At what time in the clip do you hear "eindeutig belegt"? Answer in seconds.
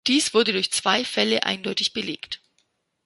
1.43-2.41